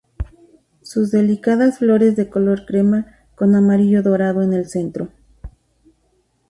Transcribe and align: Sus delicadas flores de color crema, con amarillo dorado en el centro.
Sus 0.81 1.11
delicadas 1.11 1.77
flores 1.77 2.15
de 2.15 2.27
color 2.27 2.65
crema, 2.65 3.05
con 3.35 3.53
amarillo 3.53 4.01
dorado 4.01 4.41
en 4.41 4.51
el 4.53 4.67
centro. 4.67 5.09